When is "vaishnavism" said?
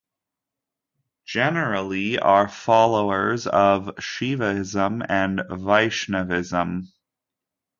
5.47-6.91